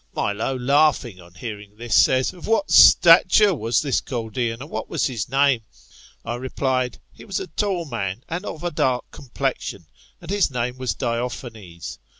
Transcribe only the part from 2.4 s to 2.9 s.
what